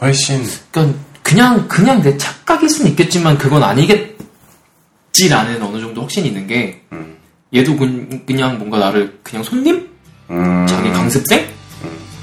[0.02, 6.82] 훨씬, 그러니까 그냥 그냥 내 착각일 수는 있겠지만 그건 아니겠지라는 어느 정도 확신이 있는 게,
[6.92, 7.16] 음.
[7.54, 9.90] 얘도 그, 냥 뭔가 나를 그냥 손님,
[10.30, 10.66] 음.
[10.68, 11.56] 자기 강습생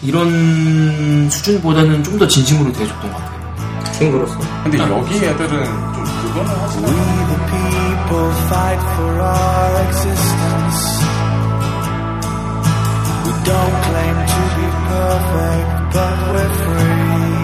[0.03, 3.93] 이런 수준보다는 좀 더 진심으로 대해줬던 것 같아요.
[3.93, 4.39] 친구로서.
[4.65, 10.81] 근데 여기 애들은 좀 We the people fight for our existence.
[13.27, 17.43] We don't claim to be perfect, but we're free.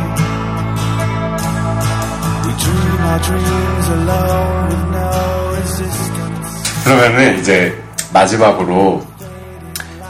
[2.45, 5.11] We dream our dreams alone with no
[5.59, 6.85] resistance.
[6.85, 9.05] 그러면은 이제 마지막으로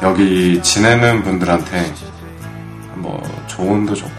[0.03, 1.95] 여기 지내는 분들한테
[2.97, 4.18] 뭐 조언도 좋고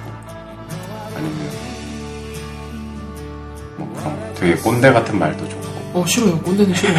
[4.40, 5.70] 되게 꼰대 같은 말도 좋고.
[5.94, 6.38] 어 싫어요.
[6.40, 6.94] 꼰대는 싫어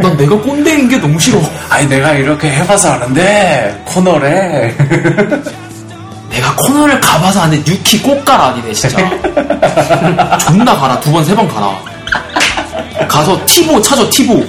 [0.00, 1.40] 난 내가 꼰대인 게 너무 싫어.
[1.68, 4.74] 아니 내가 이렇게 해봐서 아는데 코너래.
[6.30, 8.96] 내가 코너를 가봐서 안돼 유키 꽃가라 아니네 진짜.
[10.38, 11.00] 존나 가라.
[11.00, 11.76] 두 번 세 번 가라.
[13.08, 14.44] 가서 티보 찾아 티보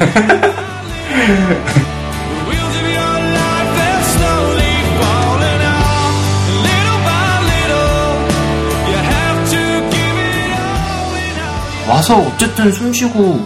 [11.89, 13.43] 와서 어쨌든 숨 쉬고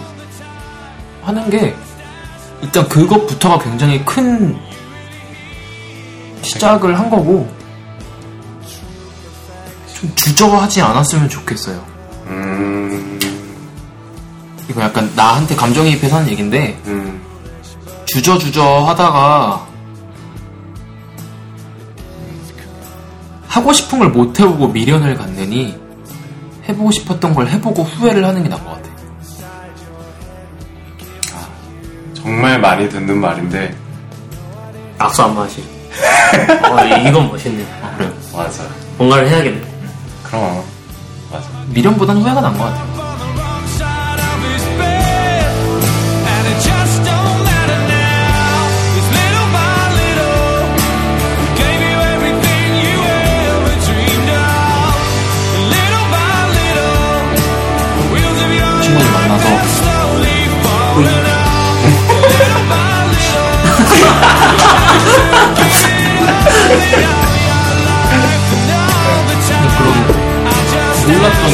[1.22, 1.74] 하는 게
[2.60, 4.56] 일단 그것부터가 굉장히 큰
[6.42, 7.48] 시작을 한 거고
[9.94, 11.82] 좀 주저하지 않았으면 좋겠어요.
[12.26, 13.18] 음,
[14.68, 17.22] 이거 약간 나한테 감정이입해서 하는 얘긴데 음,
[18.06, 19.66] 주저주저 하다가
[23.48, 25.78] 하고 싶은 걸 못 해보고 미련을 갖느니
[26.68, 28.84] 해보고 싶었던 걸 해보고 후회를 하는 게 나은 것 같아.
[32.14, 33.74] 정말 많이 듣는 말인데
[34.98, 35.62] 악수 안 마시.
[36.70, 37.64] 어, 이건 멋있네.
[37.82, 38.12] 아, 그래요.
[38.34, 38.64] 맞아
[38.96, 39.62] 뭔가를 해야겠네.
[40.24, 40.62] 그럼
[41.30, 43.03] 맞아 미련보다는 후회가 난 것 같아요.
[71.24, 71.48] 몰랐던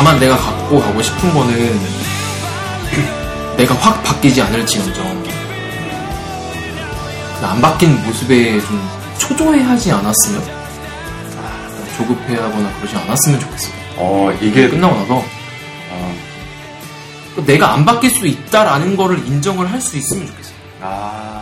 [0.00, 1.78] 다만 내가 갖고 가고 싶은 거는
[3.58, 5.24] 내가 확 바뀌지 않을지언정.
[7.38, 8.88] 그안 바뀐 모습에 좀
[9.18, 10.42] 초조해하지 않았으면?
[11.36, 13.68] 아, 조급해하거나 그러지 않았으면 좋겠어.
[13.98, 15.16] 어 이게 끝나고 나서.
[15.16, 16.16] 어,
[17.44, 20.52] 내가 안 바뀔 수 있다라는 거를 인정을 할 수 있으면 좋겠어.
[20.80, 21.39] 아